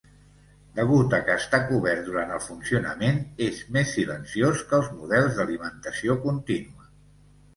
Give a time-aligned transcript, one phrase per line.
[0.77, 6.19] Degut a que està cobert durant el funcionament, és mes silenciós que els models d"alimentació
[6.27, 6.91] continua.